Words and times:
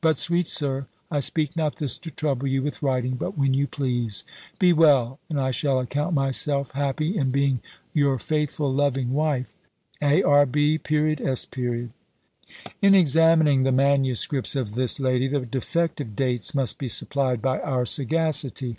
But, 0.00 0.16
sweet 0.16 0.46
sir, 0.46 0.86
I 1.10 1.18
speak 1.18 1.56
not 1.56 1.74
this 1.78 1.98
to 1.98 2.10
trouble 2.12 2.46
you 2.46 2.62
with 2.62 2.84
writing 2.84 3.16
but 3.16 3.36
when 3.36 3.52
you 3.52 3.66
please. 3.66 4.22
Be 4.60 4.72
well, 4.72 5.18
and 5.28 5.40
I 5.40 5.50
shall 5.50 5.80
account 5.80 6.14
myself 6.14 6.70
happy 6.70 7.16
in 7.16 7.32
being 7.32 7.58
"Your 7.92 8.20
faithful 8.20 8.72
loving 8.72 9.12
wife, 9.12 9.52
"ARB. 10.00 10.80
S." 11.20 11.48
In 12.80 12.94
examining 12.94 13.64
the 13.64 13.72
manuscripts 13.72 14.54
of 14.54 14.74
this 14.76 15.00
lady, 15.00 15.26
the 15.26 15.40
defect 15.40 16.00
of 16.00 16.14
dates 16.14 16.54
must 16.54 16.78
be 16.78 16.86
supplied 16.86 17.42
by 17.42 17.58
our 17.58 17.84
sagacity. 17.84 18.76